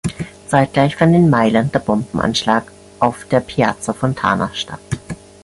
[0.47, 4.79] Zeitgleich fand in Mailand der Bombenanschlag auf der Piazza Fontana statt.